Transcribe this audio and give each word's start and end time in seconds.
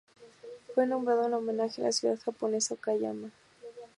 Fue 0.73 0.87
nombrado 0.87 1.27
en 1.27 1.35
homenaje 1.35 1.79
a 1.79 1.85
la 1.85 1.91
ciudad 1.91 2.17
japonesa 2.19 2.73
Okayama. 2.73 3.29